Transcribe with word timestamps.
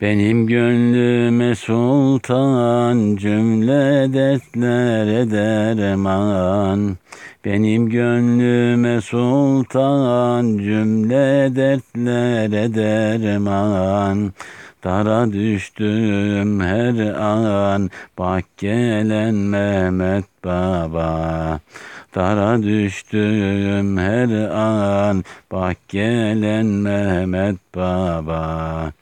Benim 0.00 0.46
gönlüme 0.46 1.54
sultan 1.54 3.16
cümle 3.16 4.12
dertlere 4.12 5.30
derman 5.30 6.96
Benim 7.44 7.88
gönlüme 7.88 9.00
sultan 9.00 10.58
cümle 10.58 11.56
dertlere 11.56 12.74
derman 12.74 14.32
Dara 14.84 15.32
düştüm 15.32 16.60
her 16.60 17.14
an 17.14 17.90
bak 18.18 18.44
gelen 18.56 19.34
Mehmet 19.34 20.24
Baba. 20.44 21.60
Dara 22.14 22.62
düştüm 22.62 23.98
her 23.98 24.50
an 24.50 25.24
bak 25.52 25.76
gelen 25.88 26.66
Mehmet 26.66 27.56
Baba 27.74 28.92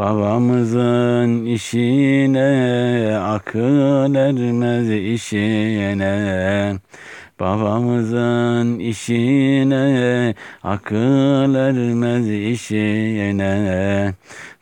Babamızın 0.00 1.44
işine 1.44 3.18
akıl 3.18 4.14
ermez 4.14 4.90
işine. 4.90 6.78
Babamızın 7.40 8.78
işine 8.78 10.34
akıl 10.62 11.54
ermez 11.54 12.30
işine. 12.30 14.14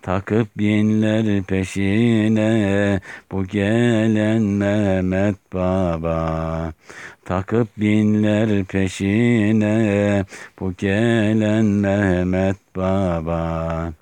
Takıp 0.02 0.58
binler 0.58 1.42
peşine 1.42 3.00
bu 3.32 3.44
gelen 3.44 4.42
Mehmet 4.42 5.36
Baba. 5.54 6.72
Takıp 7.24 7.68
binler 7.76 8.64
peşine 8.64 10.24
bu 10.60 10.72
gelen 10.72 11.64
Mehmet 11.64 12.56
Baba 12.76 13.92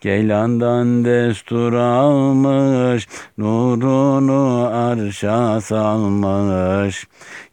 Geylandan 0.00 1.04
destur 1.04 1.72
almış, 1.72 3.08
nurunu 3.38 4.70
arşa 4.72 5.60
salmış. 5.60 7.06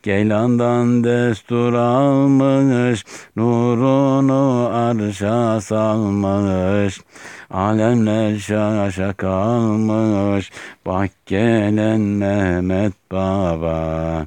Geylandan 0.03 1.03
destur 1.03 1.73
almış, 1.73 3.05
nurunu 3.36 4.69
arşa 4.73 5.61
salmış. 5.61 7.02
Alemler 7.49 8.38
şaşa 8.38 9.14
kalmış, 9.14 10.52
bak 10.86 11.11
gelen 11.25 12.02
Mehmet 12.02 12.93
Baba. 13.11 14.25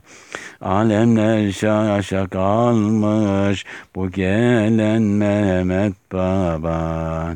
Alemler 0.61 1.53
şaşa 1.53 2.29
kalmış, 2.29 3.65
bu 3.95 4.11
gelen 4.11 5.03
Mehmet 5.03 5.95
Baba. 6.13 7.35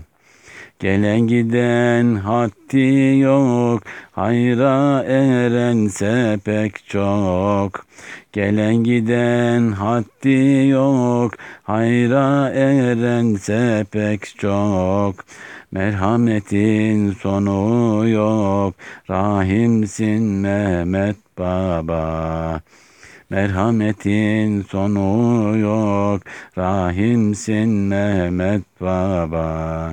Gelen 0.78 1.20
giden 1.20 2.14
haddi 2.14 3.18
yok, 3.18 3.82
hayra 4.12 5.02
erense 5.02 6.38
pek 6.44 6.88
çok. 6.88 7.86
Gelen 8.32 8.84
giden 8.84 9.72
haddi 9.72 10.68
yok, 10.68 11.32
hayra 11.62 12.50
erense 12.50 13.84
pek 13.92 14.38
çok. 14.38 15.14
Merhametin 15.72 17.12
sonu 17.12 18.08
yok, 18.08 18.74
rahimsin 19.10 20.22
Mehmet 20.22 21.16
Baba. 21.38 22.60
Merhametin 23.30 24.62
sonu 24.62 25.58
yok, 25.58 26.22
rahimsin 26.58 27.68
Mehmet 27.68 28.62
Baba. 28.80 29.92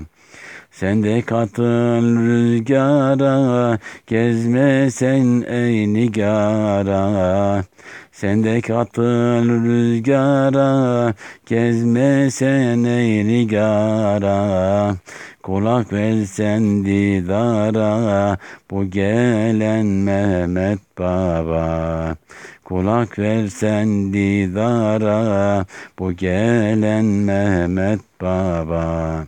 Sen 0.71 1.03
de 1.03 1.21
katıl 1.21 2.17
rüzgara, 2.25 3.77
gezme 4.07 4.91
sen 4.91 5.43
ey 5.47 5.93
nigara. 5.93 7.63
Sen 8.11 8.43
de 8.43 8.61
katıl 8.61 9.49
rüzgara, 9.65 11.13
gezme 11.45 12.31
sen 12.31 12.83
ey 12.83 13.27
nigara. 13.27 14.95
Kulak 15.43 15.93
versen 15.93 16.85
didara, 16.85 18.37
bu 18.71 18.85
gelen 18.85 19.85
Mehmet 19.85 20.79
Baba. 20.99 22.15
Kulak 22.63 23.19
versen 23.19 24.13
didara, 24.13 25.65
bu 25.99 26.11
gelen 26.13 27.05
Mehmet 27.05 27.99
Baba. 28.21 29.25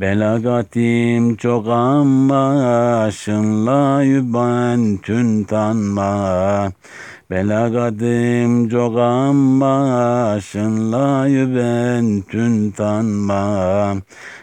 Belagatim 0.00 1.36
çok 1.36 1.68
ama 1.68 3.10
şınla 3.12 4.02
yüben 4.02 4.96
tün 4.96 5.44
tanma. 5.44 6.72
Belagatim 7.30 8.68
çok 8.68 8.98
ama 8.98 10.38
şınla 10.40 11.26
yüben 11.26 12.20
tün 12.20 12.70
tanma. 12.70 13.94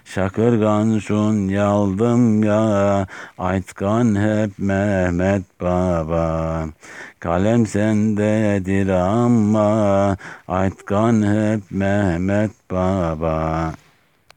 Şakırgan 0.05 0.99
şun 0.99 1.47
yaldım 1.47 2.43
ya, 2.43 3.07
aytkan 3.37 4.15
hep 4.15 4.59
Mehmet 4.59 5.61
Baba. 5.61 6.65
Kalem 7.19 7.65
sendedir 7.65 8.89
ama, 8.89 10.17
aytkan 10.47 11.21
hep 11.23 11.61
Mehmet 11.71 12.51
Baba. 12.71 13.71